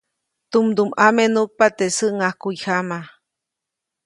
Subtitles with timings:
[0.51, 2.99] Tumdumʼame nuʼkpa teʼ säŋʼajkujyama.